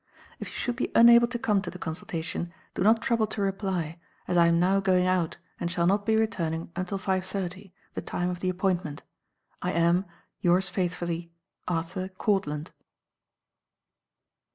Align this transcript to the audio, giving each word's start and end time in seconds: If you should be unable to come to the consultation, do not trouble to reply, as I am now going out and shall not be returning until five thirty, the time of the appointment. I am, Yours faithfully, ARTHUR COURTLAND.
If 0.39 0.47
you 0.47 0.53
should 0.55 0.77
be 0.77 0.89
unable 0.95 1.27
to 1.27 1.37
come 1.37 1.61
to 1.61 1.69
the 1.69 1.77
consultation, 1.77 2.51
do 2.73 2.81
not 2.81 3.03
trouble 3.03 3.27
to 3.27 3.39
reply, 3.43 3.99
as 4.27 4.35
I 4.35 4.47
am 4.47 4.59
now 4.59 4.79
going 4.79 5.05
out 5.05 5.37
and 5.59 5.69
shall 5.69 5.85
not 5.85 6.07
be 6.07 6.15
returning 6.15 6.71
until 6.75 6.97
five 6.97 7.23
thirty, 7.23 7.71
the 7.93 8.01
time 8.01 8.31
of 8.31 8.39
the 8.39 8.49
appointment. 8.49 9.03
I 9.61 9.73
am, 9.73 10.05
Yours 10.39 10.67
faithfully, 10.69 11.31
ARTHUR 11.67 12.07
COURTLAND. 12.17 12.71